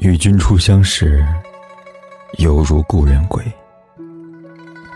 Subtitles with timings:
[0.00, 1.22] 与君初相识，
[2.38, 3.44] 犹如故人归。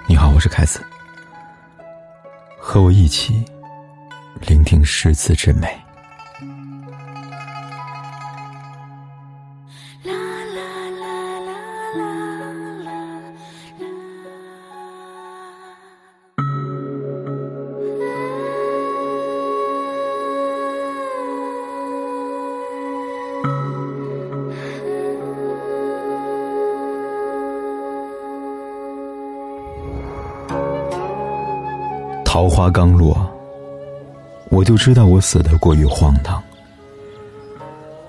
[0.09, 0.83] 你好，我是凯子，
[2.59, 3.45] 和我一起
[4.41, 5.69] 聆听诗词之美。
[10.05, 10.63] 啦啦
[11.03, 11.51] 啦啦
[11.99, 12.34] 啦
[32.35, 33.17] 桃花刚落，
[34.51, 36.43] 我就知道我死的过于荒唐。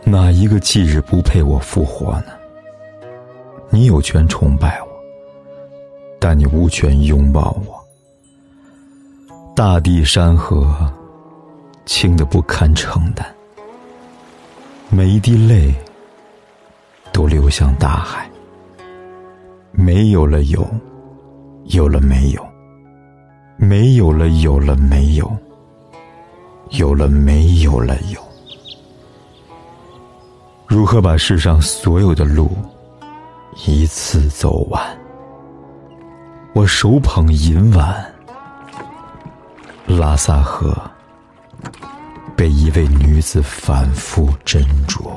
[0.04, 2.32] 哪一个忌日不配我复活呢？
[3.70, 4.88] 你有权崇拜我，
[6.20, 7.80] 但你无权拥抱我。
[9.56, 10.92] 大地山河，
[11.86, 13.24] 轻的不堪承担，
[14.90, 15.72] 每一滴泪
[17.12, 18.28] 都流向大海。
[19.72, 20.68] 没有了有，
[21.66, 22.44] 有了没有。
[23.58, 25.26] 没有了，有了没有；
[26.72, 28.20] 有了没有了有。
[30.68, 32.52] 如何把世上所有的路
[33.66, 34.82] 一次走完？
[36.54, 38.14] 我手捧银碗，
[39.86, 40.76] 拉萨河
[42.36, 45.12] 被一位女子反复斟酌。